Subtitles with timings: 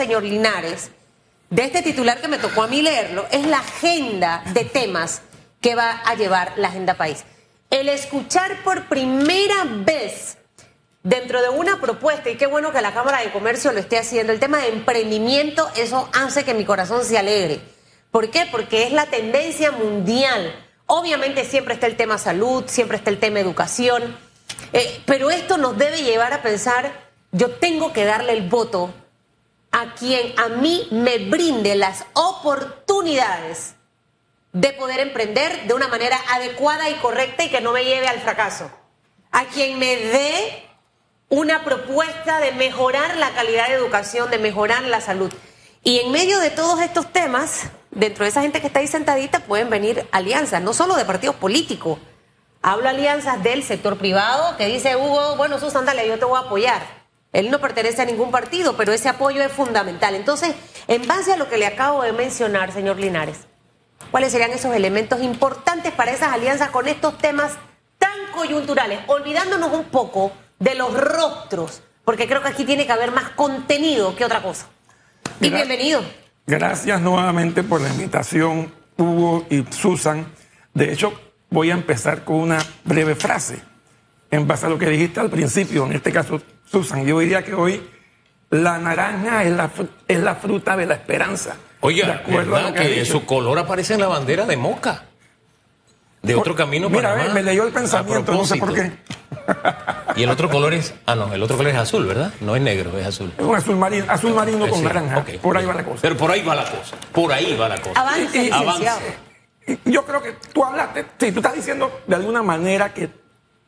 [0.00, 0.90] señor Linares,
[1.50, 5.20] de este titular que me tocó a mí leerlo, es la agenda de temas
[5.60, 7.24] que va a llevar la agenda país.
[7.68, 10.38] El escuchar por primera vez
[11.02, 14.32] dentro de una propuesta, y qué bueno que la Cámara de Comercio lo esté haciendo,
[14.32, 17.60] el tema de emprendimiento, eso hace que mi corazón se alegre.
[18.10, 18.48] ¿Por qué?
[18.50, 20.54] Porque es la tendencia mundial.
[20.86, 24.16] Obviamente siempre está el tema salud, siempre está el tema educación,
[24.72, 26.90] eh, pero esto nos debe llevar a pensar,
[27.32, 28.94] yo tengo que darle el voto
[29.72, 33.74] a quien a mí me brinde las oportunidades
[34.52, 38.20] de poder emprender de una manera adecuada y correcta y que no me lleve al
[38.20, 38.70] fracaso.
[39.30, 40.68] A quien me dé
[41.28, 45.32] una propuesta de mejorar la calidad de educación, de mejorar la salud.
[45.84, 49.38] Y en medio de todos estos temas, dentro de esa gente que está ahí sentadita,
[49.40, 52.00] pueden venir alianzas, no solo de partidos políticos.
[52.60, 56.46] Hablo alianzas del sector privado que dice, Hugo, bueno, Susan, dale, yo te voy a
[56.46, 56.99] apoyar.
[57.32, 60.14] Él no pertenece a ningún partido, pero ese apoyo es fundamental.
[60.14, 60.54] Entonces,
[60.88, 63.38] en base a lo que le acabo de mencionar, señor Linares,
[64.10, 67.52] ¿cuáles serían esos elementos importantes para esas alianzas con estos temas
[67.98, 69.00] tan coyunturales?
[69.06, 74.16] Olvidándonos un poco de los rostros, porque creo que aquí tiene que haber más contenido
[74.16, 74.66] que otra cosa.
[75.40, 76.02] Y bienvenido.
[76.46, 80.26] Gracias nuevamente por la invitación, Hugo y Susan.
[80.74, 81.12] De hecho,
[81.48, 83.62] voy a empezar con una breve frase
[84.30, 86.40] en base a lo que dijiste al principio, en este caso,
[86.70, 87.04] Susan.
[87.04, 87.82] Yo diría que hoy
[88.50, 89.70] la naranja es la,
[90.06, 91.56] es la fruta de la esperanza.
[91.80, 95.04] Oiga, ¿verdad que, su color aparece en la bandera de Moca?
[96.22, 98.92] De otro camino Mira, Panamá, me leyó el pensamiento, no sé por qué.
[100.16, 100.94] Y el otro color es.
[101.06, 102.32] Ah, no, el otro color es azul, ¿verdad?
[102.40, 103.32] No es negro, es azul.
[103.38, 105.24] Es un azul marino, azul marino con naranja.
[105.40, 105.98] por ahí va la cosa.
[106.02, 106.96] Pero por ahí va la cosa.
[107.12, 108.00] Por ahí va la cosa.
[108.00, 108.50] Avance,
[109.86, 113.08] Yo creo que tú hablaste, sí, tú estás diciendo de alguna manera que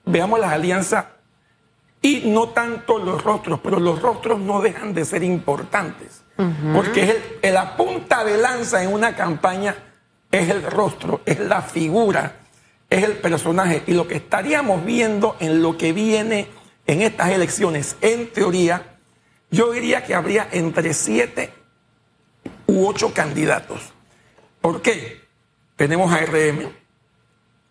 [0.05, 1.06] veamos las alianzas
[2.03, 6.22] y no tanto los rostros, pero los rostros no dejan de ser importantes.
[6.75, 9.77] Porque es el, la punta de lanza en una campaña
[10.28, 12.42] es el rostro, es la figura
[12.92, 13.83] es el personaje.
[13.86, 16.49] Y lo que estaríamos viendo en lo que viene
[16.87, 18.98] en estas elecciones, en teoría,
[19.50, 21.53] yo diría que habría entre siete
[22.66, 23.81] u ocho candidatos.
[24.60, 25.22] ¿Por qué?
[25.77, 26.71] Tenemos a RM,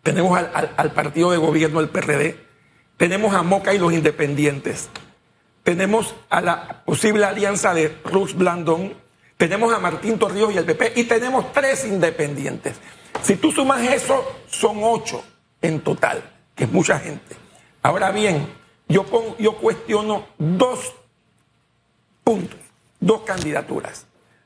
[0.02, 2.38] tenemos al, partido de gobierno, el PRD,
[2.98, 4.90] tenemos a Moca y los independientes,
[5.64, 8.94] tenemos a la posible alianza de Rux Blandón,
[9.38, 12.76] tenemos a Martín Torrijos y el PP y tenemos tres independientes.
[13.22, 15.24] Si tú sumas eso, son ocho
[15.62, 16.24] en total,
[16.56, 17.36] que es mucha gente.
[17.84, 18.48] Ahora bien,
[18.88, 20.94] yo, pongo, yo cuestiono dos
[22.24, 22.60] puntos,
[23.00, 24.06] dos candidaturas.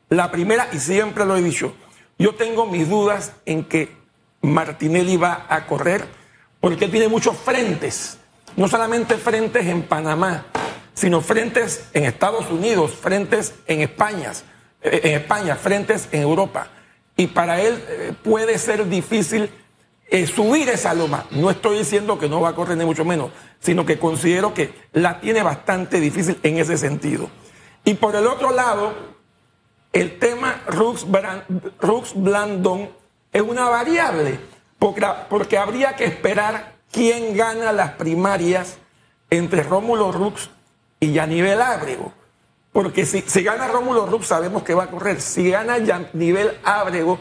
[0.09, 1.73] La primera, y siempre lo he dicho,
[2.17, 3.95] yo tengo mis dudas en que
[4.41, 6.05] Martinelli va a correr
[6.59, 8.19] porque tiene muchos frentes,
[8.55, 10.45] no solamente frentes en Panamá,
[10.93, 14.31] sino frentes en Estados Unidos, frentes en España,
[14.81, 16.69] eh, en España, frentes en Europa
[17.17, 19.49] y para él eh, puede ser difícil
[20.07, 21.25] eh, subir esa loma.
[21.31, 24.73] No estoy diciendo que no va a correr ni mucho menos, sino que considero que
[24.93, 27.29] la tiene bastante difícil en ese sentido.
[27.83, 28.93] Y por el otro lado,
[29.91, 31.05] el tema Rux,
[32.15, 32.89] Blandon
[33.31, 34.39] es una variable,
[34.77, 38.77] porque habría que esperar quién gana las primarias
[39.29, 40.49] entre Rómulo Rux
[40.99, 42.13] y Yanivel Ábrego.
[42.71, 45.21] Porque si, gana Rómulo Rux, sabemos que va a correr.
[45.21, 47.19] Si gana ya nivel Ábrego,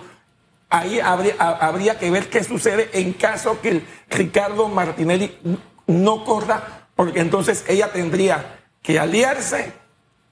[0.68, 5.38] ahí habría, que ver qué sucede en caso que Ricardo Martinelli
[5.86, 9.72] no corra, porque entonces ella tendría que aliarse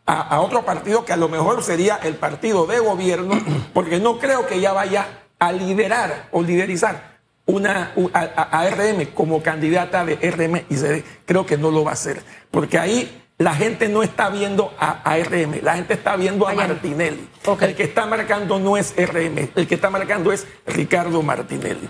[0.04, 3.40] a, otro partido que a lo mejor sería el partido de gobierno,
[3.72, 5.06] porque no creo que ella vaya
[5.38, 7.11] a liderar o liderizar
[7.46, 11.04] una, a, a RM como candidata de RM y CD.
[11.26, 15.16] Creo que no lo va a hacer, porque ahí la gente no está viendo a,
[15.18, 17.28] RM, la gente está viendo a Martinelli.
[17.60, 21.88] El que está marcando no es RM, el que está marcando es Ricardo Martinelli.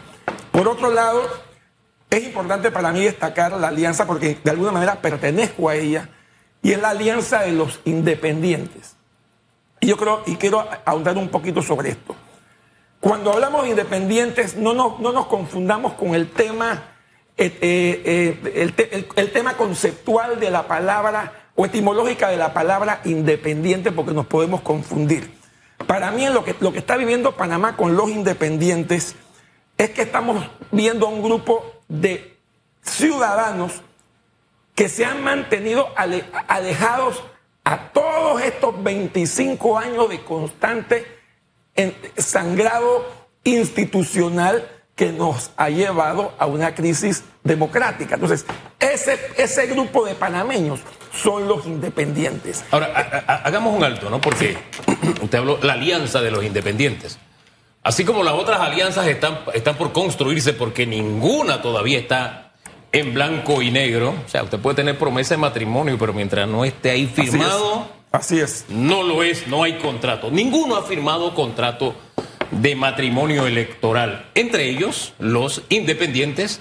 [0.51, 1.23] Por otro lado,
[2.09, 6.09] es importante para mí destacar la alianza porque de alguna manera pertenezco a ella
[6.63, 8.97] y es la alianza de los independientes.
[9.81, 12.15] Y yo creo, y quiero ahondar un poquito sobre esto.
[13.03, 16.85] Cuando hablamos de independientes, no nos, no nos confundamos con el tema
[17.37, 23.91] eh, eh, eh, el, tema conceptual de la palabra o etimológica de la palabra independiente
[23.91, 25.37] porque nos podemos confundir.
[25.89, 29.17] Para mí lo que, lo que está viviendo Panamá con los independientes
[29.79, 32.39] es que estamos viendo un grupo de
[32.83, 33.83] ciudadanos
[34.77, 35.89] que se han mantenido
[36.47, 37.21] alejados
[37.65, 41.22] a todos estos 25 años de constante
[42.17, 43.05] sangrado
[43.45, 48.15] institucional que nos ha llevado a una crisis democrática.
[48.15, 48.45] Entonces,
[48.79, 50.81] ese, ese grupo de panameños
[51.13, 52.65] son los independientes.
[52.71, 52.87] Ahora,
[53.45, 54.21] hagamos un alto, ¿no?
[54.21, 54.57] Porque
[55.23, 57.19] usted habló la alianza de los independientes.
[57.83, 62.53] Así como las otras alianzas están, están por construirse porque ninguna todavía está
[62.93, 64.15] en blanco y negro.
[64.25, 68.39] O sea, usted puede tener promesa de matrimonio, pero mientras no esté ahí firmado, Así
[68.39, 68.67] es.
[68.69, 70.31] no lo es, no hay contrato.
[70.31, 71.95] Ninguno ha firmado contrato
[72.51, 74.27] de matrimonio electoral.
[74.35, 76.61] Entre ellos, los independientes,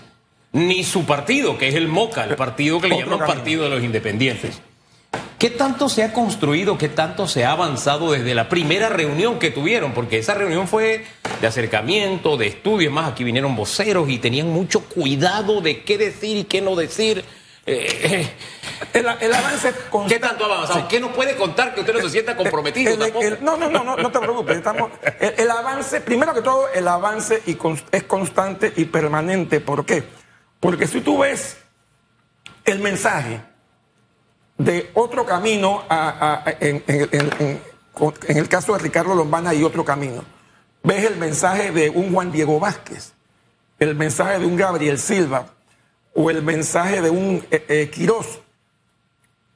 [0.53, 3.83] ni su partido, que es el MOCA, el partido que le llaman Partido de los
[3.83, 4.62] Independientes.
[5.38, 9.50] ¿Qué tanto se ha construido, qué tanto se ha avanzado desde la primera reunión que
[9.50, 9.92] tuvieron?
[9.92, 11.03] Porque esa reunión fue
[11.42, 16.38] de acercamiento, de estudio, más aquí vinieron voceros y tenían mucho cuidado de qué decir
[16.38, 17.25] y qué no decir.
[17.66, 18.28] Eh,
[18.94, 19.72] el, avance
[20.08, 20.88] ¿Qué tanto ha avanzado?
[20.88, 22.98] ¿Qué nos puede contar que usted no se sienta comprometido?
[23.42, 24.58] no, no, no, no, te preocupes.
[24.58, 27.58] Estamos, el, avance, primero que todo, el avance y
[27.92, 29.60] es constante y permanente.
[29.60, 30.04] ¿Por qué?
[30.60, 31.58] Porque si tú ves
[32.66, 33.42] el mensaje
[34.58, 35.84] de otro camino
[36.60, 36.84] en,
[38.38, 40.24] el caso de Ricardo Lombana y otro camino.
[40.84, 43.13] Ves el mensaje de un Juan Diego Vázquez,
[43.78, 45.46] el mensaje de un Gabriel Silva
[46.13, 48.40] o el mensaje de un eh, eh, Quirós.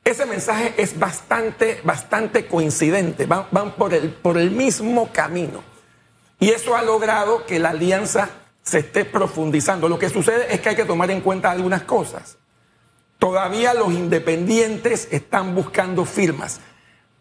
[0.03, 5.63] Ese mensaje es bastante, bastante coincidente, van, van por, el, por el mismo camino.
[6.39, 8.29] Y eso ha logrado que la alianza
[8.61, 9.89] se esté profundizando.
[9.89, 12.37] Lo que sucede es que hay que tomar en cuenta algunas cosas.
[13.19, 16.59] Todavía los independientes están buscando firmas.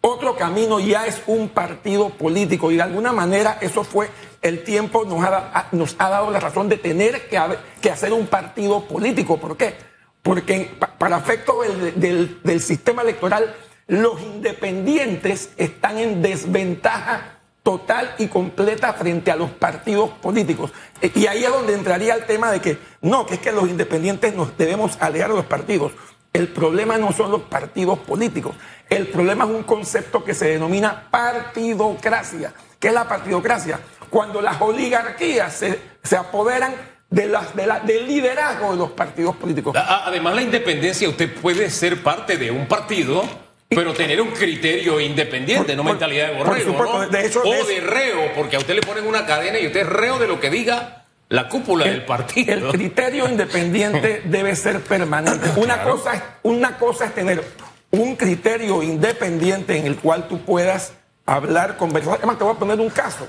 [0.07, 4.11] Otro camino ya es un partido político y de alguna manera eso fue
[4.43, 8.87] el tiempo nos ha, nos ha dado la razón de tener que, hacer un partido
[8.87, 9.39] político.
[9.41, 9.75] ¿Por qué?
[10.21, 11.63] Porque para efecto
[11.97, 13.55] del, del sistema electoral
[13.87, 20.71] los independientes están en desventaja total y completa frente a los partidos políticos.
[21.01, 23.71] Eh, y ahí es donde entraría el tema de que no, que es que los
[23.71, 25.93] independientes nos debemos alejar de los partidos.
[26.35, 28.57] El problema no son los partidos políticos.
[28.91, 32.53] El problema es un concepto que se denomina partidocracia.
[32.81, 33.79] ¿Qué es la partidocracia?
[34.11, 36.75] Cuando las oligarquías se, se apoderan
[37.09, 39.77] de las, de la, del liderazgo de los partidos políticos.
[39.77, 43.23] Además, la independencia, usted puede ser parte de un partido
[43.69, 48.57] pero tener un criterio independiente, no mentalidad de borrego, De hecho, o de, reo, porque
[48.57, 51.49] a usted le ponen una cadena y usted es reo de lo que diga la
[51.49, 52.53] cúpula del partido.
[52.53, 55.51] El criterio independiente debe ser permanente.
[55.57, 57.45] Una, cosa es, una cosa es tener
[57.91, 60.93] un criterio independiente en el cual tú puedas
[61.27, 62.15] hablar, conversar.
[62.19, 63.27] Además, te voy a poner un caso.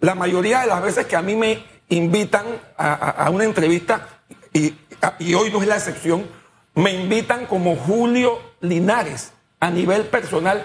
[0.00, 2.44] La mayoría de las veces que a mí me invitan
[2.76, 4.08] a, una entrevista,
[4.52, 4.74] y,
[5.18, 6.26] y hoy no es la excepción,
[6.74, 10.64] me invitan como Julio Linares a nivel personal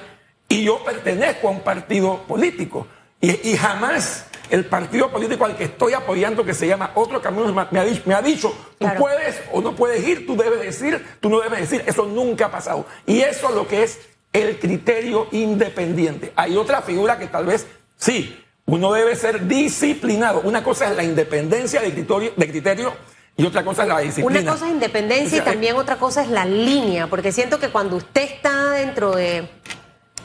[0.52, 2.86] y yo pertenezco a un partido político.
[3.22, 7.80] Y, jamás el partido político al que estoy apoyando, que se llama Otro Camino, me
[7.80, 11.30] ha dicho, me ha dicho tú puedes o no puedes ir, tú debes decir, tú
[11.30, 11.83] no debes decir.
[11.88, 12.86] Eso nunca ha pasado.
[13.07, 14.00] Y eso es lo que es
[14.33, 16.33] el criterio independiente.
[16.36, 17.65] Hay otra figura que tal vez
[17.98, 20.42] sí, uno debe ser disciplinado.
[20.42, 22.94] Una cosa es la independencia de criterio, de criterio
[23.38, 24.42] y otra cosa es la disciplina.
[24.42, 27.95] Una cosa es independencia y también otra cosa es la línea, porque siento que cuando
[27.95, 29.50] usted está dentro de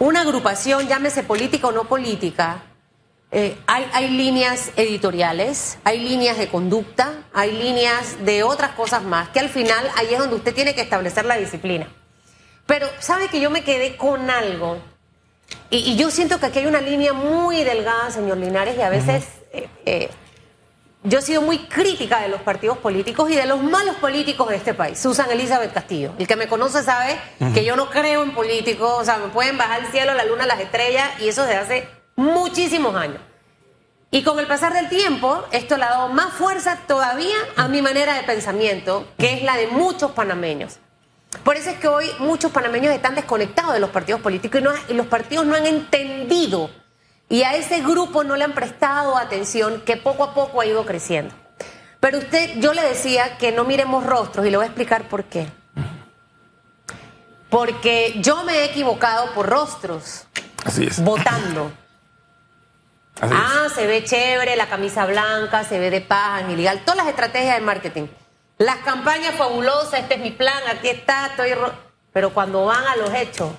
[0.01, 2.65] una agrupación, llámese política o no política,
[3.33, 9.29] eh, hay, hay líneas editoriales, hay líneas de conducta, hay líneas de otras cosas más,
[9.31, 11.89] que al final ahí es donde usted tiene que establecer la disciplina.
[12.67, 14.79] Pero sabe que yo me quedé con algo,
[15.71, 19.25] y, yo siento que aquí hay una línea muy delgada, señor Linares, y a veces...
[19.53, 20.11] Eh, eh,
[21.03, 24.57] yo he sido muy crítica de los partidos políticos y de los malos políticos de
[24.57, 24.99] este país.
[24.99, 26.13] Susan Elizabeth Castillo.
[26.19, 27.17] El que me conoce sabe
[27.55, 28.93] que yo no creo en políticos.
[29.03, 31.89] O sea, me pueden bajar el cielo, la luna, las estrellas y eso desde hace
[32.17, 33.21] muchísimos años.
[34.11, 37.83] Y con el pasar del tiempo, esto le ha dado más fuerza todavía a mi
[37.83, 40.79] manera de pensamiento, que es la de muchos panameños.
[41.45, 44.95] Por eso es que hoy muchos panameños están desconectados de los partidos políticos y, y
[44.97, 46.71] los partidos no han entendido
[47.29, 50.87] y a ese grupo no le han prestado atención que poco a poco ha ido
[50.87, 51.35] creciendo.
[51.99, 55.25] Pero usted, yo le decía que no miremos rostros y le voy a explicar por
[55.25, 55.49] qué.
[57.51, 60.25] Porque yo me he equivocado por rostros.
[60.65, 61.03] Así es.
[61.03, 61.73] Votando.
[63.21, 67.57] Ah, se ve chévere, la camisa blanca, se ve de paz, ilegal, todas las estrategias
[67.57, 68.07] de marketing.
[68.59, 71.53] Las campañas fabulosas, este es mi plan, aquí está, estoy...
[72.13, 73.53] Pero cuando van a los hechos,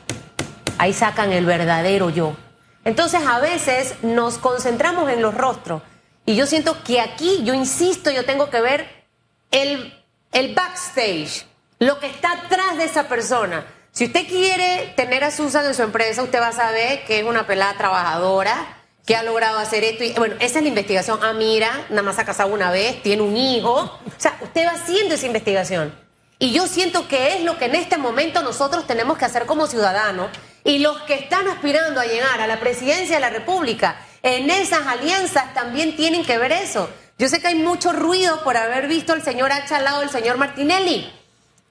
[0.79, 2.35] ahí sacan el verdadero yo.
[2.83, 5.81] Entonces a veces nos concentramos en los rostros
[6.25, 9.05] y yo siento que aquí, yo insisto, yo tengo que ver
[9.51, 9.93] el,
[10.31, 11.45] el backstage,
[11.79, 13.65] lo que está atrás de esa persona.
[13.91, 17.25] Si usted quiere tener a Susan en su empresa, usted va a saber que es
[17.25, 18.76] una pelada trabajadora,
[19.07, 20.03] que ha logrado hacer esto.
[20.03, 21.19] Y, bueno, esa es la investigación.
[21.23, 23.73] Ah, mira, nada más ha casado una vez, tiene un hijo.
[23.79, 25.95] O sea, usted va haciendo esa investigación.
[26.39, 29.65] Y yo siento que es lo que en este momento nosotros tenemos que hacer como
[29.65, 30.29] ciudadanos
[30.63, 34.85] y los que están aspirando a llegar a la presidencia de la República en esas
[34.85, 36.89] alianzas también tienen que ver eso.
[37.17, 40.09] Yo sé que hay mucho ruido por haber visto al señor H al lado del
[40.09, 41.11] señor Martinelli,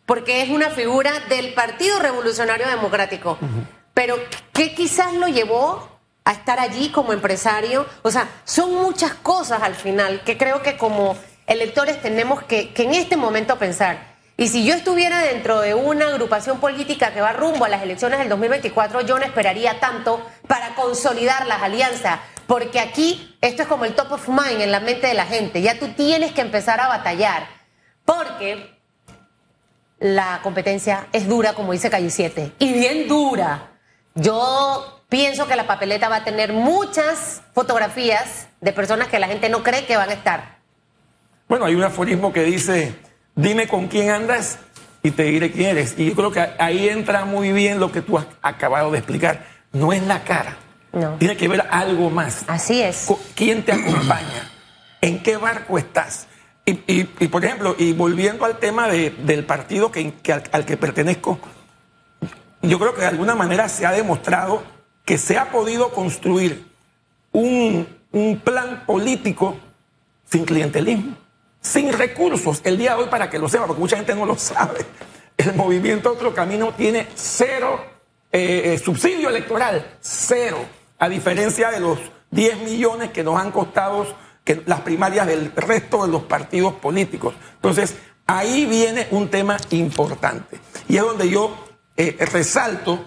[0.06, 3.38] porque es una figura del Partido Revolucionario Democrático.
[3.94, 4.18] Pero
[4.52, 5.95] ¿qué quizás lo llevó
[6.26, 7.86] a estar allí como empresario?
[8.02, 11.16] O sea, son muchas cosas al final que creo que como
[11.46, 14.16] electores tenemos que, que en este momento pensar.
[14.36, 18.18] Y si yo estuviera dentro de una agrupación política que va rumbo a las elecciones
[18.18, 23.84] del 2024, yo no esperaría tanto para consolidar las alianzas, porque aquí esto es como
[23.84, 25.62] el top of mind en la mente de la gente.
[25.62, 27.46] Ya tú tienes que empezar a batallar,
[28.04, 28.76] porque
[30.00, 33.70] la competencia es dura, como dice Calle 7, y bien dura.
[34.14, 39.48] Yo pienso que la papeleta va a tener muchas fotografías de personas que la gente
[39.48, 40.56] no cree que van a estar.
[41.48, 42.94] Bueno, hay un aforismo que dice
[43.36, 44.58] dime con quién andas
[45.02, 45.94] y te diré quién eres.
[45.96, 49.46] Y yo creo que ahí entra muy bien lo que tú has acabado de explicar.
[49.72, 50.56] No es la cara.
[50.92, 51.16] No.
[51.18, 52.44] Tiene que ver algo más.
[52.48, 53.06] Así es.
[53.34, 54.50] ¿Quién te acompaña?
[55.00, 56.26] ¿En qué barco estás?
[56.64, 60.12] Y, por ejemplo, y volviendo al tema del partido que,
[60.50, 61.38] al, que pertenezco,
[62.62, 64.64] yo creo que de alguna manera se ha demostrado
[65.06, 66.66] que se ha podido construir
[67.32, 69.56] un, un plan político
[70.28, 71.16] sin clientelismo
[71.66, 72.60] sin recursos.
[72.64, 74.86] El día de hoy, para que lo sepa, porque mucha gente no lo sabe,
[75.36, 77.84] el movimiento Otro Camino tiene cero
[78.32, 80.58] eh, eh, subsidio electoral, cero,
[80.98, 81.98] a diferencia de los
[82.30, 84.06] 10 millones que nos han costado
[84.66, 87.34] las primarias del resto de los partidos políticos.
[87.56, 87.96] Entonces,
[88.26, 90.60] ahí viene un tema importante.
[90.88, 91.56] Y es donde yo
[91.96, 93.04] eh, resalto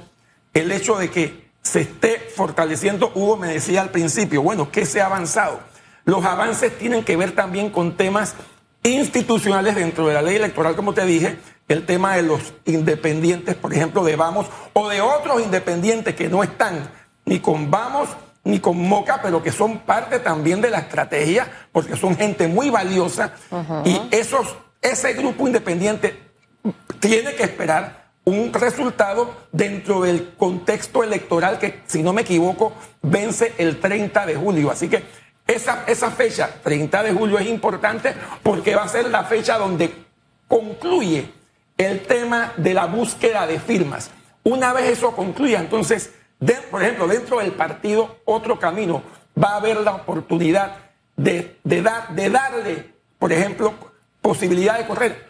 [0.53, 5.02] el hecho de que se esté fortaleciendo, Hugo me decía al principio, bueno, ¿qué se
[5.02, 5.60] ha avanzado?
[6.04, 8.34] Los avances tienen que ver también con temas
[8.82, 13.72] institucionales dentro de la ley electoral, como te dije, el tema de los independientes, por
[13.72, 16.90] ejemplo, de Vamos, o de otros independientes que no están
[17.26, 18.10] ni con Vamos
[18.44, 22.72] ni con Moca, pero que son parte también de la estrategia, porque son gente muy
[22.72, 23.34] valiosa,
[23.86, 26.18] y esos, ese grupo independiente
[27.00, 27.99] tiene que esperar
[28.29, 34.36] un resultado dentro del contexto electoral que, si no me equivoco, vence el 30 de
[34.36, 34.71] julio.
[34.71, 35.03] Así que
[35.48, 39.93] esa, esa fecha, 30 de julio, es importante porque va a ser la fecha donde
[40.48, 41.31] concluye
[41.77, 44.12] el tema de la búsqueda de firmas.
[44.43, 46.12] Una vez eso concluya, entonces,
[46.71, 49.01] por ejemplo, dentro del partido Otro Camino
[49.41, 50.77] va a haber la oportunidad
[51.15, 53.74] de, dar, de darle, por ejemplo,
[54.21, 55.28] posibilidad de correr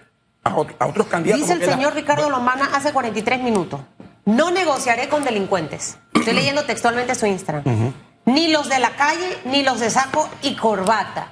[0.51, 1.47] a, otros candidatos.
[1.47, 3.81] Dice el señor Ricardo Lombana hace 43 minutos,
[4.25, 5.97] no negociaré con delincuentes.
[6.13, 7.93] Estoy leyendo textualmente su Instagram
[8.29, 11.29] ni los de la calle, ni los de saco y corbata.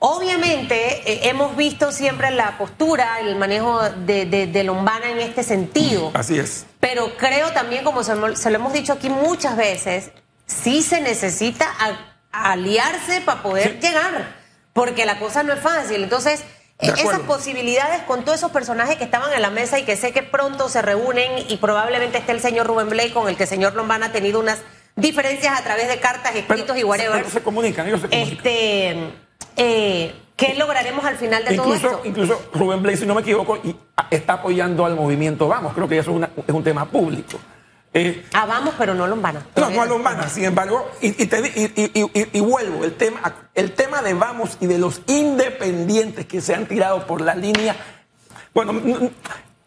[0.00, 6.10] Obviamente eh, hemos visto siempre la postura, el manejo de, Lombana en este sentido.
[6.14, 6.66] Así es.
[6.78, 10.10] Pero creo también, como se, lo hemos dicho aquí muchas veces,
[10.46, 11.66] sí se necesita
[12.30, 14.36] aliarse para poder llegar,
[14.72, 16.04] porque la cosa no es fácil.
[16.04, 16.44] Entonces,
[16.78, 20.22] esas posibilidades con todos esos personajes que estaban en la mesa y que sé que
[20.22, 23.74] pronto se reúnen y probablemente esté el señor Rubén Blake con el que el señor
[23.74, 24.58] Lombana ha tenido unas
[24.94, 27.18] diferencias a través de cartas, escritos y whatever.
[27.18, 28.32] Pero se comunican, ellos se comunican.
[28.32, 28.96] Este,
[29.56, 32.00] eh, ¿Qué lograremos al final de todo esto?
[32.04, 33.58] Incluso Rubén Blay, si no me equivoco,
[34.08, 35.74] está apoyando al movimiento Vamos.
[35.74, 36.12] Creo que eso
[36.46, 37.38] es, un tema público.
[37.94, 39.46] Eh, ah, vamos, pero no Lombana.
[39.56, 40.28] No, no a Lombana.
[40.28, 46.26] Sin embargo, y, y, vuelvo, el tema, el tema de Vamos y de los independientes
[46.26, 47.76] que se han tirado por la línea,
[48.52, 48.72] bueno,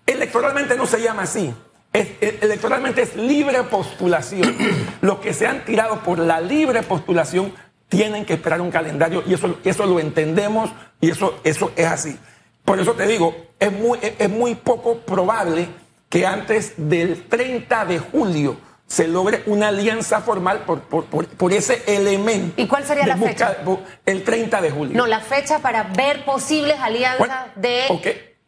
[0.06, 1.54] electoralmente no se llama así,
[1.94, 4.56] electoralmente es libre postulación.
[5.02, 7.54] Los que se han tirado por la libre postulación
[7.90, 12.18] tienen que esperar un calendario y eso, eso lo entendemos y eso, eso es así.
[12.64, 15.68] Por eso te digo, es muy, es muy poco probable
[16.12, 22.62] que antes del 30 de julio se logre una alianza formal por, por, ese elemento.
[22.62, 23.58] ¿Y cuál sería la fecha?
[24.06, 24.98] El 30 de julio.
[24.98, 27.88] No, la fecha para ver posibles alianzas de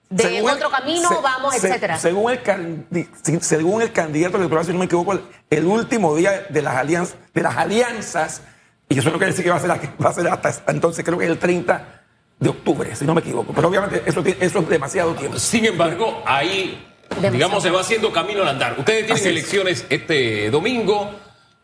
[0.09, 1.97] de otro camino vamos, etcétera.
[1.97, 3.07] Según el,
[3.41, 7.41] según el candidato electoral, si no me equivoco, el, último día de las alianzas, de
[7.41, 8.41] las alianzas,
[8.89, 11.17] y eso no quiere decir que va a ser, va a ser hasta entonces, creo
[11.17, 12.01] que es el 30
[12.39, 13.53] de octubre, si no me equivoco.
[13.53, 15.39] Pero obviamente eso, eso es demasiado tiempo.
[15.39, 16.92] Sin embargo, ahí,
[17.31, 18.75] digamos, se va haciendo camino al andar.
[18.77, 21.11] Ustedes tienen elecciones este domingo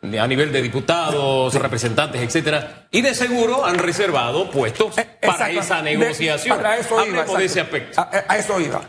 [0.02, 5.82] a nivel de diputados, representantes, etcétera, y de seguro han reservado puestos eh, para esa
[5.82, 6.56] negociación.
[6.56, 8.00] para eso iba, de ese aspecto.
[8.00, 8.80] A, eso iba.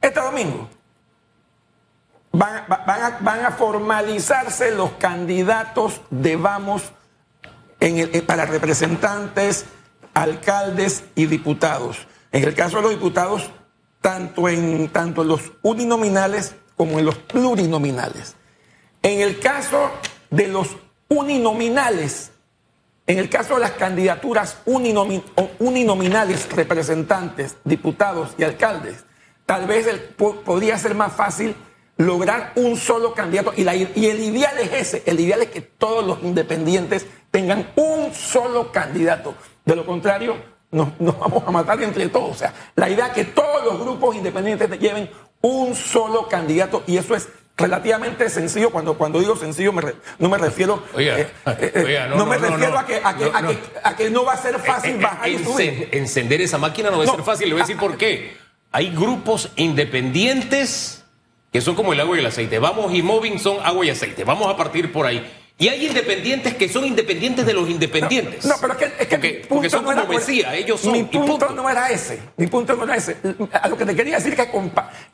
[0.00, 0.68] Este domingo
[2.30, 6.82] van, a, formalizarse los candidatos de Vamos
[7.80, 9.64] en el, para representantes,
[10.14, 12.06] alcaldes y diputados.
[12.30, 13.50] En el caso de los diputados,
[14.06, 18.36] tanto en, tanto en los uninominales como en los plurinominales.
[19.02, 19.90] En el caso
[20.30, 20.76] de los
[21.08, 22.30] uninominales,
[23.08, 29.04] en el caso de las candidaturas uninominales, representantes, diputados y alcaldes,
[29.44, 29.88] tal vez
[30.44, 31.56] podría ser más fácil
[31.96, 33.54] lograr un solo candidato.
[33.56, 38.14] Y, y el ideal es ese, el ideal es que todos los independientes tengan un
[38.14, 39.34] solo candidato.
[39.64, 40.36] De lo contrario,
[40.70, 42.30] nos, nos vamos a matar entre todos.
[42.30, 45.10] O sea, la idea es que todos los grupos independientes lleven
[45.42, 48.70] un solo candidato y eso es relativamente sencillo.
[48.70, 50.82] Cuando, cuando digo sencillo me re- no me refiero...
[50.94, 52.78] Oiga, eh, eh, oiga, no, no, me no, refiero no.
[52.78, 53.48] a, que, a, que, No, a, no.
[53.50, 55.88] que, a que no va a ser fácil Eh, eh, bajar y subir.
[55.92, 57.48] encender esa máquina no va a ser fácil.
[57.48, 58.36] Le voy a decir por qué.
[58.72, 61.04] Hay grupos independientes
[61.52, 62.58] que son como el agua y el aceite.
[62.58, 64.24] Vamos y Moving son agua y aceite.
[64.24, 65.26] Vamos a partir por ahí.
[65.58, 68.44] Y hay independientes que son independientes de los independientes.
[68.44, 70.20] No, pero es que, es que porque, mi punto porque son no era como por-
[70.20, 70.92] Mesías, ellos son.
[70.92, 71.50] Mi punto punto.
[71.54, 72.20] no era ese.
[72.36, 73.16] Mi punto no era ese.
[73.52, 74.50] A lo que te quería decir que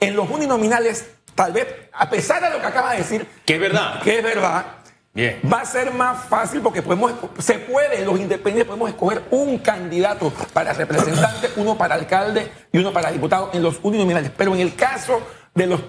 [0.00, 1.06] en los uninominales,
[1.36, 4.02] tal vez, a pesar de lo que acabas de decir, Que es verdad.
[4.02, 4.66] que es verdad,
[5.14, 5.38] Bien.
[5.50, 10.32] va a ser más fácil porque podemos, se puede, los independientes podemos escoger un candidato
[10.52, 14.32] para representante, uno para alcalde y uno para diputado en los uninominales.
[14.36, 15.20] Pero en el caso
[15.54, 15.80] de los,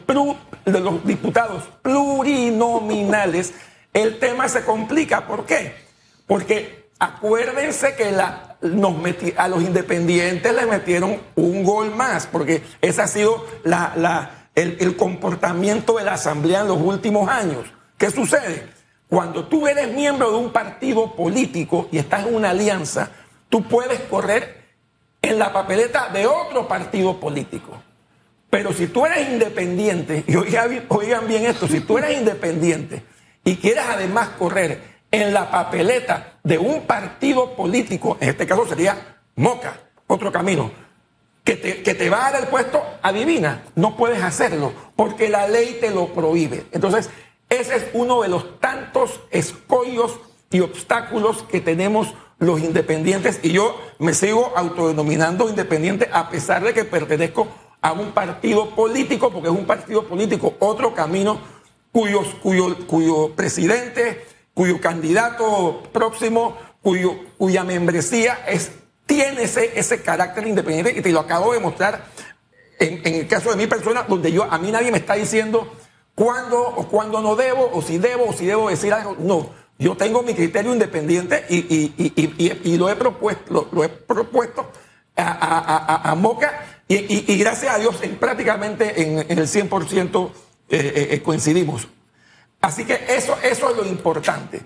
[0.65, 3.53] de los diputados plurinominales,
[3.93, 5.27] el tema se complica.
[5.27, 5.73] ¿Por qué?
[6.27, 12.63] Porque acuérdense que la, nos meti- a los independientes les metieron un gol más, porque
[12.81, 17.65] ese ha sido la- la- el, el comportamiento de la Asamblea en los últimos años.
[17.97, 18.67] ¿Qué sucede?
[19.09, 23.09] Cuando tú eres miembro de un partido político y estás en una alianza,
[23.49, 24.63] tú puedes correr
[25.21, 27.81] en la papeleta de otro partido político.
[28.49, 33.03] Pero si tú eres independiente, y oigan bien esto, si tú eres independiente
[33.43, 39.17] y quieres además correr en la papeleta de un partido político, en este caso sería
[39.35, 40.71] Moca, otro camino,
[41.43, 45.47] que te, que te va a dar el puesto, adivina, no puedes hacerlo, porque la
[45.47, 46.65] ley te lo prohíbe.
[46.71, 47.09] Entonces,
[47.49, 50.19] ese es uno de los tantos escollos
[50.49, 56.73] y obstáculos que tenemos los independientes, y yo me sigo autodenominando independiente a pesar de
[56.73, 57.47] que pertenezco
[57.81, 61.39] a un partido político, porque es un partido político, otro camino
[61.93, 68.71] cuyos, cuyo, cuyo presidente, cuyo candidato próximo, cuyo, cuya membresía es,
[69.05, 72.03] tiene ese, ese carácter independiente y te lo acabo de mostrar
[72.79, 75.71] en, el caso de mi persona, donde yo a mí nadie me está diciendo
[76.15, 79.15] cuándo o cuándo no debo, o si debo o si debo decir algo.
[79.19, 83.89] No, yo tengo mi criterio independiente y, y- y- y- lo he propuesto, lo, he
[83.89, 84.69] propuesto
[85.15, 90.29] a, a- a- a- Moca y gracias a Dios en prácticamente en, en el 100%
[90.73, 91.87] eh, eh, eh, coincidimos.
[92.59, 94.59] Así que eso, eso es lo importante.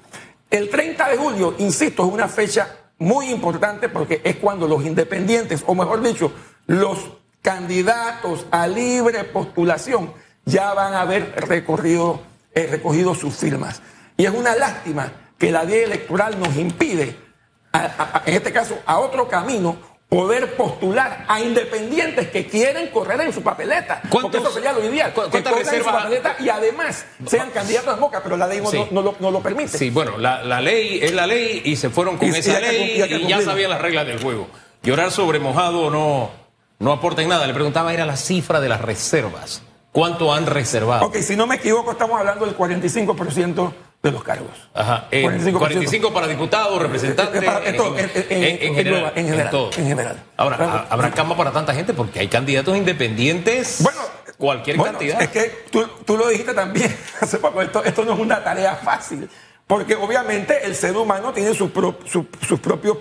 [0.50, 5.66] El 30 de julio, insisto, es una fecha muy importante porque es cuando los independientes,
[5.68, 6.32] o mejor dicho,
[6.66, 7.10] los
[7.42, 10.14] candidatos a libre postulación
[10.46, 12.22] ya van a haber recorrido,
[12.56, 13.82] recogido sus firmas.
[14.16, 17.18] Y es una lástima que la ley electoral nos impide,
[18.26, 19.76] en este caso, a otro camino,
[20.10, 24.00] poder postular a independientes que quieren correr en su papeleta.
[24.10, 25.12] Porque ¿Cuántos- eso sería lo ideal.
[25.14, 28.72] Que corran en su papeleta y además sean candidatos a Moca, pero la ley no,
[28.72, 28.78] Sí.
[28.78, 29.78] no- no lo, no lo permite.
[29.78, 33.04] Sí, bueno, la, la ley es la ley y se fueron con Y- esa ley
[33.04, 34.48] y ya sabían las reglas del juego.
[34.82, 36.30] Llorar sobre mojado no,
[36.80, 37.46] no aporta en nada.
[37.46, 39.62] Le preguntaba, era la cifra de las reservas.
[39.92, 41.06] ¿Cuánto han reservado?
[41.08, 43.74] Ok, si no me equivoco, estamos hablando del 45%
[44.08, 44.50] de los cargos.
[44.74, 45.58] Ajá, eh, 45%.
[45.60, 47.44] 45 para diputados, representantes.
[48.30, 49.28] En general, en
[49.88, 50.24] general.
[50.38, 50.86] Ahora, Claro.
[50.90, 53.78] habrá cama para tanta gente porque hay candidatos independientes.
[53.82, 54.00] Bueno,
[54.38, 55.22] cualquier bueno, cantidad.
[55.22, 58.76] Es que tú, tú lo dijiste también hace poco, esto, esto no es una tarea
[58.76, 59.30] fácil,
[59.66, 62.98] porque obviamente el ser humano tiene su pro- su- sus propios,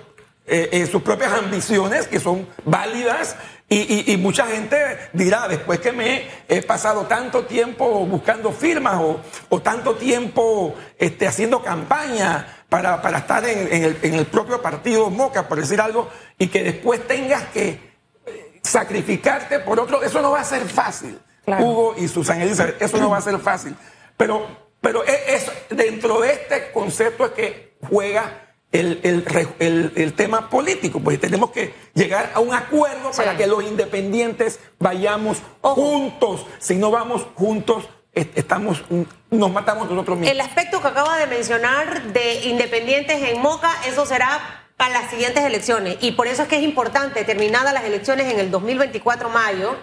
[0.47, 3.37] eh, eh, sus propias ambiciones que son válidas
[3.69, 4.77] y, y- y mucha gente
[5.13, 11.27] dirá, después que me he pasado tanto tiempo buscando firmas o, o tanto tiempo este,
[11.27, 15.81] haciendo campaña para, para estar en, en el, en el propio partido Moca, por decir
[15.81, 17.81] algo, y que después tengas que
[18.63, 21.19] sacrificarte por otro, eso no va a ser fácil.
[21.45, 21.65] Claro.
[21.65, 23.77] Hugo y Susana Elizabeth, eso no va a ser fácil.
[24.17, 24.47] Pero,
[24.81, 29.25] pero e- es, dentro de este concepto es que juega el, el
[29.59, 33.19] el- el tema político, pues tenemos que llegar a un acuerdo Sí.
[33.19, 35.75] para que los independientes vayamos Ojo.
[35.77, 36.47] juntos.
[36.59, 38.83] Si no vamos juntos, est- estamos,
[39.31, 40.33] nos matamos nosotros mismos.
[40.33, 45.43] El aspecto que acaba de mencionar de independientes en Moca, eso será para las siguientes
[45.45, 45.97] elecciones.
[46.01, 49.75] Y por eso es que es importante, terminadas las elecciones en el 2024 mayo,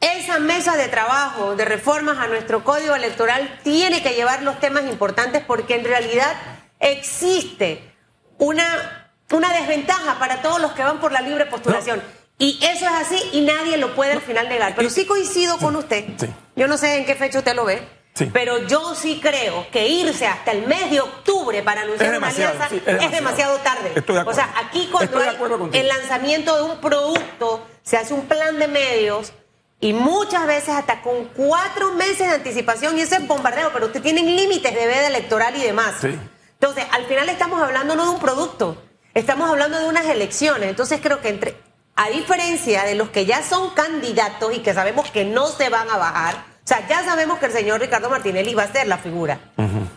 [0.00, 4.82] esa mesa de trabajo de reformas a nuestro código electoral tiene que llevar los temas
[4.86, 6.34] importantes porque en realidad
[6.82, 7.94] existe
[8.38, 12.02] una, una desventaja para todos los que van por la libre postulación.
[12.38, 14.74] Y eso es así y nadie lo puede al final negar.
[14.74, 16.04] Pero sí coincido con usted.
[16.18, 16.26] Sí.
[16.56, 17.86] Yo no sé en qué fecha usted lo ve.
[18.14, 18.28] Sí.
[18.30, 22.68] Pero yo sí creo que irse hasta el mes de octubre para anunciar una alianza
[22.68, 23.56] sí, es es, demasiado.
[23.58, 23.92] tarde.
[23.94, 25.34] Estoy de o sea, aquí cuando hay
[25.72, 29.32] el lanzamiento de un producto, se hace un plan de medios
[29.80, 34.02] y muchas veces hasta con cuatro meses de anticipación y ese es bombardeo, pero usted
[34.02, 35.94] tienen límites de veda electoral y demás.
[36.00, 36.18] Sí.
[36.62, 38.80] Entonces, al final estamos hablando no de un producto,
[39.14, 40.68] estamos hablando de unas elecciones.
[40.68, 41.56] Entonces, creo que entre,
[41.96, 45.90] a diferencia de los que ya son candidatos y que sabemos que no se van
[45.90, 48.98] a bajar, o sea, ya sabemos que el señor Ricardo Martinelli va a ser la
[48.98, 49.40] figura,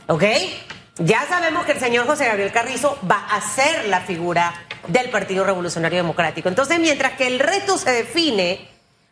[0.07, 0.23] ¿ok?
[0.97, 4.51] Ya sabemos que el señor José Gabriel Carrizo va a ser la figura
[4.87, 6.49] del Partido Revolucionario Democrático.
[6.49, 8.67] Entonces, mientras que el resto se define,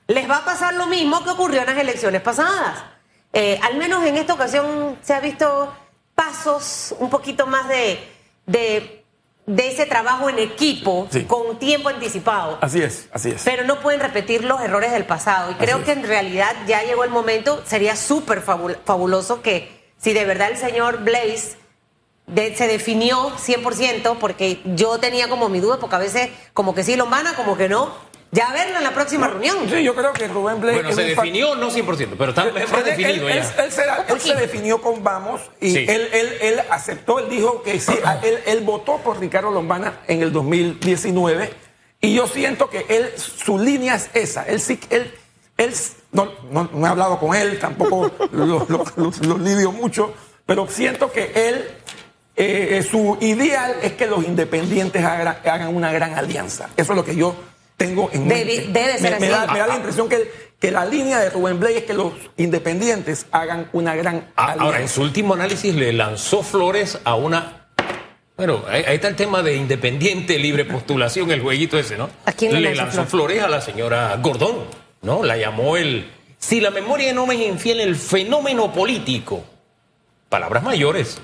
[0.08, 2.84] les va a pasar lo mismo que ocurrió en las elecciones pasadas.
[3.32, 5.72] Eh, al menos en esta ocasión se ha visto
[6.16, 8.00] pasos un poquito más de,
[8.46, 9.04] de,
[9.46, 11.24] de ese trabajo en equipo Sí.
[11.26, 12.58] con tiempo anticipado.
[12.62, 13.42] Así es, así es.
[13.44, 15.52] Pero no pueden repetir los errores del pasado.
[15.52, 15.86] Y creo es.
[15.86, 20.52] que en realidad ya llegó el momento, sería súper fabul- fabuloso que si de verdad
[20.52, 21.58] el señor Blaze
[22.28, 26.84] de- se definió 100%, porque yo tenía como mi duda, porque a veces como que
[26.84, 28.13] sí lo mana, como que no.
[28.34, 29.58] Ya verlo en la próxima reunión.
[29.70, 30.78] Sí, yo creo que Rubén Blake.
[30.78, 32.46] Bueno, es se definió no 100%, pero está
[32.84, 33.64] definido él- ya.
[33.64, 35.86] él se, él se definió con Vamos y Sí.
[35.88, 37.94] él, él, él aceptó, él dijo que sí,
[38.24, 41.54] él, él votó por Ricardo Lombana en el 2019
[42.02, 44.44] y yo siento que él, su línea es esa.
[44.48, 45.14] Él sí, él,
[45.58, 45.74] él
[46.12, 48.66] no, no- no he hablado con él, tampoco lo, lo,
[48.96, 50.12] lo- lo lidio mucho,
[50.48, 51.68] pero siento que él,
[52.36, 56.70] eh, su ideal es que los independientes hagan, hagan una gran alianza.
[56.76, 57.36] Eso es lo que yo
[57.78, 58.80] tengo en Debe- mente.
[58.80, 59.48] debe ser me, me así.
[59.48, 62.14] da, me da la impresión que, que la línea de Rubén Blay es que los
[62.38, 64.96] independientes hagan una gran Ah, Ahora, en alianza.
[64.96, 67.68] su último análisis le lanzó flores a una.
[68.38, 72.10] Bueno, ahí, ahí está el tema de independiente, libre postulación, el jueguito ese, ¿no?
[72.26, 73.38] ¿A quién le lanzó lanzó flores?
[73.38, 74.66] flores a la señora Gordón,
[75.02, 75.24] ¿no?
[75.24, 76.10] La llamó el.
[76.40, 79.44] Si la memoria no me es infiel, el fenómeno político.
[80.30, 81.20] Palabras mayores.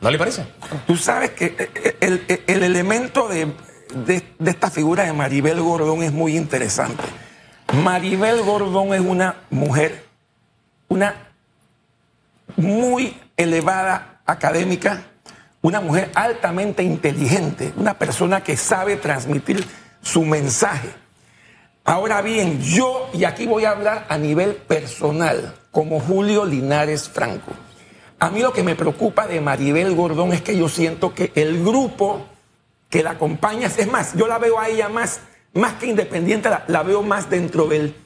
[0.00, 0.44] ¿No le parece?
[0.86, 3.46] Tú sabes que eh, el, el- el elemento de,
[3.94, 7.02] de- esta figura de Maribel Gordón es muy interesante.
[7.82, 10.04] Maribel Gordón es una mujer,
[10.88, 11.14] una
[12.56, 15.02] muy elevada académica,
[15.62, 19.64] una mujer altamente inteligente, una persona que sabe transmitir
[20.02, 20.90] su mensaje.
[21.84, 27.52] Ahora bien, yo, y aquí voy a hablar a nivel personal, como Julio Linares Franco.
[28.18, 31.64] A mí lo que me preocupa de Maribel Gordón es que yo siento que el
[31.64, 32.26] grupo
[32.92, 35.20] que la acompaña, es más, yo la veo a ella más,
[35.54, 37.96] más que independiente, la, veo más dentro del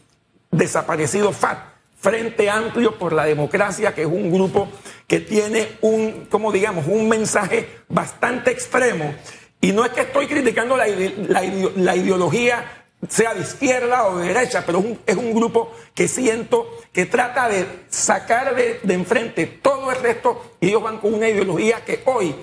[0.53, 1.59] desaparecido FAT,
[1.99, 4.68] Frente Amplio por la Democracia, que es un grupo
[5.09, 9.12] que tiene un, como digamos, un mensaje bastante extremo.
[9.61, 14.62] Y no es que estoy criticando la, la ideología, sea de izquierda o de derecha,
[14.64, 19.46] pero es un, es un grupo que siento que trata de sacar de, de enfrente
[19.46, 22.37] todo el resto y ellos van con una ideología que hoy,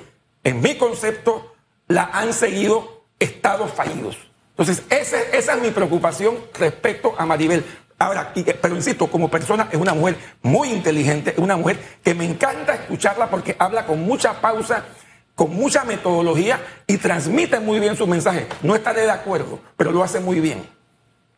[0.44, 1.53] en mi concepto,
[1.88, 4.18] la han seguido estados fallidos.
[4.52, 7.64] Entonces, ese- esa es mi preocupación respecto a Maribel.
[8.00, 12.14] Ahora, y- pero insisto, como persona es una mujer muy inteligente, es una mujer que
[12.14, 14.84] me encanta escucharla porque habla con mucha pausa,
[15.36, 18.48] con mucha metodología y transmite muy bien su mensaje.
[18.62, 20.68] No estaré de acuerdo, pero lo hace muy bien.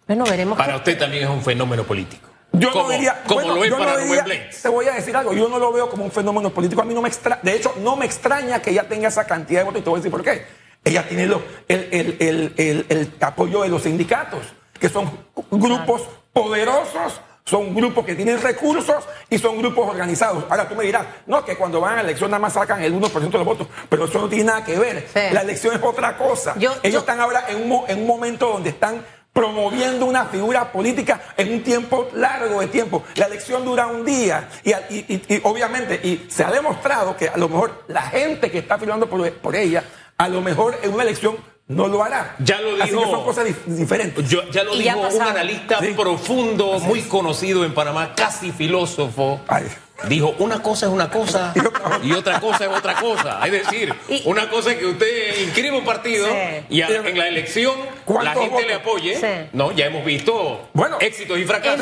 [0.07, 0.57] Bueno, veremos.
[0.57, 2.27] Para usted también es un fenómeno político.
[2.59, 4.61] Yo como, no diría, como bueno, lo es yo para no Rubén diría- Blades.
[4.61, 6.81] Te voy a decir algo, yo no lo veo como un fenómeno político.
[6.81, 9.61] A mí no me extraña, de hecho, no me extraña que ella tenga esa cantidad
[9.61, 10.45] de votos y te voy a decir por qué.
[10.83, 14.41] Ella tiene lo- el, el- el- el- el apoyo de los sindicatos,
[14.79, 15.11] que son
[15.49, 20.45] grupos poderosos, son grupos que tienen recursos y son grupos organizados.
[20.49, 22.93] Ahora tú me dirás, no, que cuando van a la elección nada más sacan el
[22.93, 25.07] 1% de los votos, pero eso no tiene nada que ver.
[25.13, 25.19] Sí.
[25.31, 26.55] La elección es otra cosa.
[26.57, 30.25] Yo- Ellos yo- están ahora en un, mo- en un momento donde están promoviendo una
[30.27, 33.03] figura política en un tiempo largo de tiempo.
[33.15, 37.27] La elección dura un día y, y- y- y obviamente y se ha demostrado que
[37.27, 39.83] a lo mejor la gente que está firmando por, por ella,
[40.17, 41.35] a lo mejor en una elección
[41.67, 42.37] no lo hará.
[42.39, 44.29] Ya lo Así dijo- que son cosas dif- diferentes.
[44.29, 45.87] Yo- ya lo Y ya dijo un analista Sí.
[45.97, 49.41] profundo, muy conocido en Panamá, casi filósofo.
[49.49, 49.67] Ay.
[50.09, 51.53] Dijo, una cosa es una cosa
[52.03, 53.39] y otra cosa es otra cosa.
[53.45, 56.65] Es decir, Y- una cosa es que usted inscribe un partido Sí.
[56.69, 58.67] y a- en la elección la ¿Cuántos gente votos?
[58.67, 59.15] le apoye.
[59.19, 59.49] Sí.
[59.53, 61.79] No, ya hemos visto Bueno, éxitos y fracasos.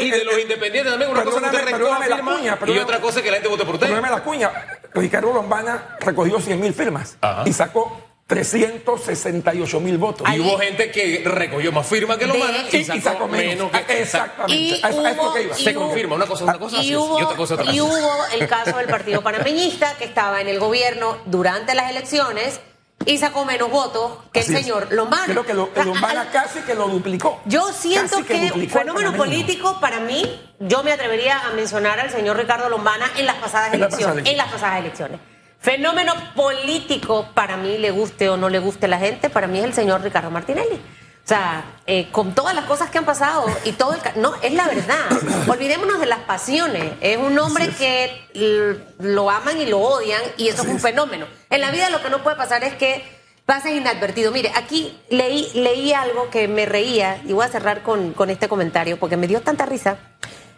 [0.00, 3.00] Y de los independientes también, una cosa es que usted recoja firmas cuña, y otra
[3.00, 3.86] cosa es que la gente vote por usted.
[3.88, 4.50] Perdóname la cuña.
[4.94, 7.42] Ricardo Lombana recogió 100 mil firmas Ajá.
[7.46, 10.26] y sacó 368 mil votos.
[10.34, 14.54] Y hubo gente que recogió más firmas que lo más Y- sacó, menos que Exactamente.
[14.54, 15.58] Y A eso- a eso es lo hubo- que iba.
[15.58, 17.54] y Se hubo- confirma, una cosa es una cosa y así hubo, y otra cosa
[17.54, 17.92] es otra y cosa.
[17.92, 22.60] hubo el caso del Partido Panameñista que estaba en el gobierno durante las elecciones
[23.06, 24.62] y sacó menos votos que Así el es.
[24.64, 25.24] señor Lombana.
[25.24, 27.40] Creo que lo, Lombana al- casi que lo duplicó.
[27.46, 32.10] Yo siento Casi que, al fenómeno político para mí, yo me atrevería a mencionar al
[32.10, 34.26] señor Ricardo Lombana en las pasadas En elecciones.
[34.28, 35.18] en las pasadas elecciones.
[35.60, 39.64] Fenómeno político para mí, le guste o no le guste la gente, para mí es
[39.64, 40.80] el señor Ricardo Martinelli.
[41.22, 44.00] O sea, eh, con todas las cosas que han pasado y todo el...
[44.20, 45.06] No, es la verdad.
[45.46, 46.94] Olvidémonos de las pasiones.
[47.00, 47.76] Es un hombre es.
[47.76, 51.26] que lo aman y lo odian y eso es un fenómeno.
[51.50, 53.04] En la vida lo que no puede pasar es que
[53.44, 54.32] pases inadvertido.
[54.32, 58.48] Mire, aquí leí, leí algo que me reía y voy a cerrar con, con este
[58.48, 59.98] comentario porque me dio tanta risa.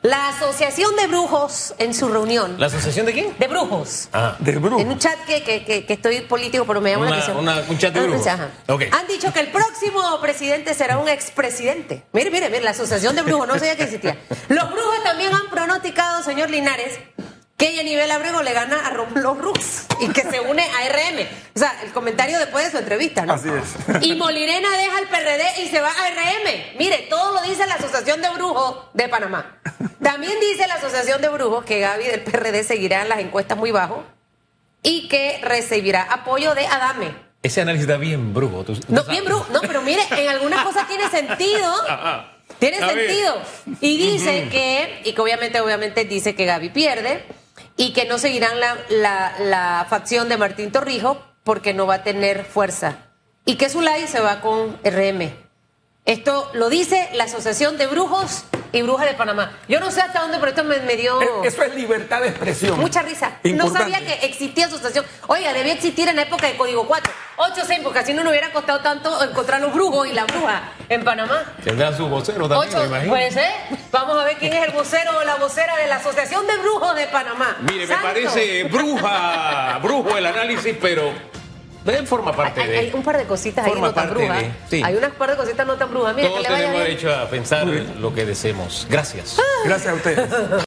[0.03, 2.57] La Asociación de Brujos en su reunión.
[2.59, 3.35] ¿La asociación de quién?
[3.39, 4.09] De brujos.
[4.13, 4.35] Ah.
[4.41, 4.81] De brujo.
[4.81, 7.39] En un chat que, que, que- que estoy político, pero me llama la Una- atención.
[7.39, 8.27] una- un chat de Ah, brujos.
[8.93, 12.03] Han dicho que el próximo presidente será un expresidente.
[12.13, 14.19] Mire, mire, mire, la asociación de brujos, no sabía que existía.
[14.49, 16.99] Los brujos también han pronosticado, señor Linares,
[17.63, 21.29] que Yanivel Abrego le gana a Rómulo Rux y que se une a RM.
[21.55, 23.35] O sea, el comentario después de su entrevista, ¿no?
[23.35, 24.05] Así es.
[24.05, 26.77] Y Molirena deja el PRD y se va a RM.
[26.79, 29.59] Mire, todo lo dice la Asociación de Brujos de Panamá.
[30.03, 33.71] También dice la Asociación de Brujos que Gaby del PRD seguirá en las encuestas muy
[33.71, 34.03] bajo
[34.83, 37.15] y que recibirá apoyo de Adame.
[37.45, 38.65] Ese análisis está bien brujo.
[38.65, 39.11] tú- tú No, sabes.
[39.13, 39.47] bien brujo.
[39.53, 41.73] No, pero mire, en algunas cosas tiene sentido.
[42.59, 43.41] Tiene sentido.
[43.81, 47.25] Y dice que, y que obviamente, obviamente dice que Gaby pierde
[47.77, 52.03] y que no seguirán la, la, la facción de Martín Torrijos porque no va a
[52.03, 52.99] tener fuerza.
[53.45, 55.33] Y que Zulay se va con RM.
[56.05, 59.53] Esto lo dice la Asociación de Brujos y Brujas de Panamá.
[59.69, 62.79] Yo no sé hasta dónde, pero esto me, me dio Eso es libertad de expresión.
[62.81, 63.33] mucha risa.
[63.45, 65.05] No sabía que existía asociación.
[65.29, 67.13] Oiga, debía existir en la época de Código 4.
[67.37, 71.03] 8-6, porque así no nos hubiera costado tanto encontrar los brujos y la bruja en
[71.03, 71.43] Panamá.
[71.65, 73.13] Tendrá su vocero también, me Ocho, imagino.
[73.13, 73.51] pues, ¿eh?
[73.91, 76.95] Vamos a ver quién es el vocero o la vocera de la Asociación de Brujos
[76.95, 77.57] de Panamá.
[77.63, 81.13] Mire, me parece bruja, brujo el análisis, pero
[81.87, 82.79] eh, forma Hay, parte hay- de.
[82.79, 84.43] hay un par de cositas ahí Forma no tan parte brujas.
[84.43, 84.83] de- sí.
[84.85, 86.15] Hay unas par de cositas no tan brujas.
[86.15, 86.97] Mira, que Todos le vaya tenemos bien.
[86.97, 88.87] derecho a pensar lo que deseemos.
[88.89, 89.37] Gracias.
[89.65, 90.31] Gracias a ustedes.